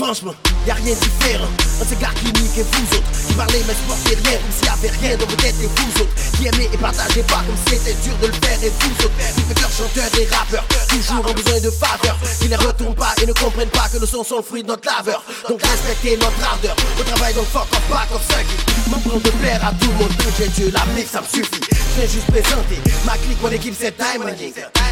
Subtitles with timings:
[0.00, 0.34] franchement,
[0.66, 1.52] y a rien de différent.
[1.80, 4.72] Un ces qui niquent et vous autres, qui parlaient mais supportaient rien, comme s'il y
[4.72, 7.92] avait rien dans vos têtes et vous autres, qui aimaient et partageaient pas comme c'était
[8.00, 11.70] dur de le faire et vous autres, Beatmakers, chanteurs et rappeurs, toujours en besoin de
[11.70, 14.62] faveur, qui ne retournent pas et ne comprennent pas que le son sont le fruit
[14.62, 15.22] de notre laveur.
[15.48, 18.90] Donc respectez notre ardeur, au travail donc fuck off, back off, suck it.
[18.90, 21.60] M'apprendre de plaire à tout le monde, j'ai Dieu, la ça me suffit.
[21.60, 24.32] Je viens juste présenter ma clique, mon équipe c'est Diamond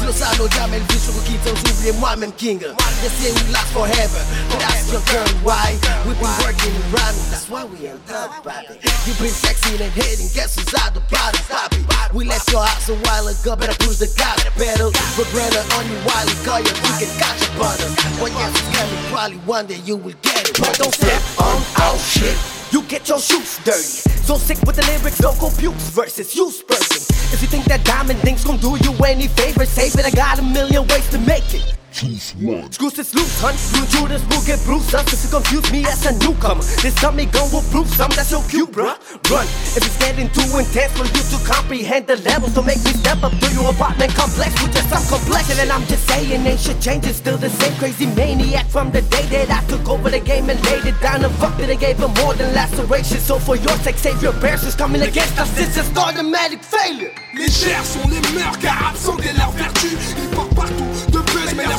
[0.00, 2.58] Dis-le ça, nos gammes, elle vit sur le kit oublier moi-même King.
[2.58, 5.76] They say we last forever, but that's your turn, why?
[6.06, 8.80] We've been working rhyming, that's why we ain't done, baby.
[9.06, 11.84] You've been sexy and hitting, guess who's out the bottom, Bobby?
[12.14, 14.90] We left your house a while ago, better push the gas pedal.
[15.20, 17.88] Regret on you while you call you, you can catch a butter.
[18.20, 20.58] Well, yes, it's coming, probably one day you will get it.
[20.58, 22.59] But don't step on our shit.
[22.72, 23.82] You get your shoes dirty.
[24.22, 27.02] So sick with the lyrics, local pukes versus you spurting.
[27.32, 30.06] If you think that diamond thing's gonna do you any favors, save it.
[30.06, 31.79] I got a million ways to make it.
[32.00, 32.72] Choose one.
[32.72, 33.52] Screws is loose, hun.
[33.76, 36.64] You Judas will get bruised up if you confuse me as a newcomer.
[36.80, 38.96] This dummy gun will prove some that's your cue, bruh.
[39.28, 39.44] Run.
[39.76, 43.20] If it's getting too intense for you to comprehend the levels, to make me step
[43.22, 45.60] up to your apartment complex with just some complexion.
[45.60, 47.12] And I'm just saying, ain't shit changing.
[47.12, 50.56] Still the same crazy maniac from the day that I took over the game and
[50.72, 51.22] laid it down.
[51.22, 53.20] And fuck it, I gave him more than laceration.
[53.20, 55.52] So for your sake, save your bears is coming against us.
[55.60, 57.12] It's just automatic failure.
[57.36, 59.88] Les chers sont les meurs car absenter leur vertu.
[60.16, 60.49] Ils portent partout de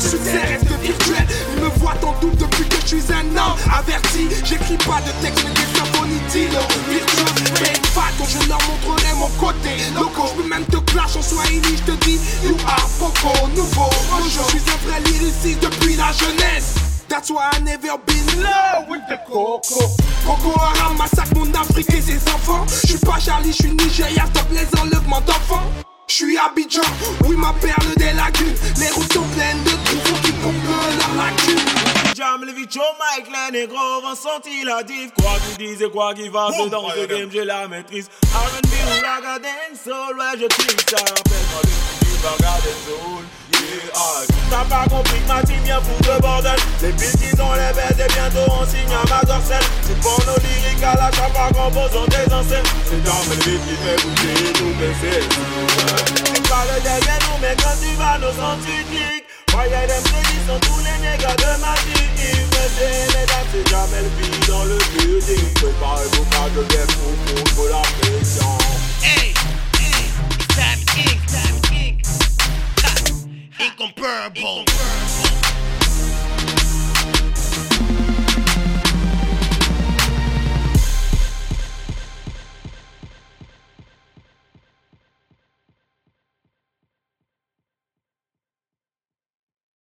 [0.02, 1.28] leur succès reste virtuel.
[1.56, 4.28] Ils me voient en double depuis que je suis un homme averti.
[4.44, 7.62] J'écris pas de texte, mais des symphonies d'îlots virtueux.
[7.62, 11.16] Mais une fois quand je leur montrerai mon côté loco, je peux même te clash
[11.16, 11.78] en Swahili.
[11.78, 13.90] Je te dis, you are poco, nouveau.
[14.26, 16.76] Je suis un vrai lyriciste depuis la jeunesse.
[17.08, 19.62] That's why I never been love with the Coco.
[20.26, 22.66] Coco Haram massacre mon Afrique et ses enfants.
[22.68, 25.91] Je suis pas Charlie, je suis Nigeria, stop les enlèvements d'enfants.
[26.12, 26.82] Je suis Abidjan,
[27.24, 28.54] oui ma perle des lagunes.
[28.78, 32.14] Les routes sont pleines de trous, faut qu'ils comblent leurs lacunes.
[32.14, 35.10] Jam le vite Mike, les négros vont sentir la diff.
[35.18, 38.10] Quoi qu'ils disent et quoi qu'ils fassent dans ce game j'ai la maîtrise.
[38.34, 44.28] R&B ou raga dancehall, ouais je tripe ça Rappelle-moi le petit raga dancehall Yeah, aïe
[44.50, 46.60] T'as pas compris que ma team vient foutre le bordel.
[46.82, 50.36] Les qui ont les bêtes et bientôt on signe à ma dorsale C'est pour nos
[50.44, 52.11] lyriques à la chape en composant
[52.44, 55.28] des enseignes C'est Jam le vite qui fait bouger tout baisser
[56.34, 58.32] Tu parles derrière nous mais quand tu vas nos
[58.64, 63.68] cliquent Voyez les prédits sont tous les nègres de ma Mais c'est les dames, c'est
[63.70, 68.58] jamais le vie dans le building Préparez-vous car je viens pour contre la pression
[69.04, 69.34] Hey,
[69.80, 70.06] hey,
[70.56, 71.96] Diamond King, Diamond King.
[73.60, 74.40] Incomparable.